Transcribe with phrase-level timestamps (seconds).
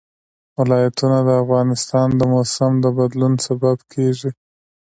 [0.59, 4.29] ولایتونه د افغانستان د موسم د بدلون سبب کېږي.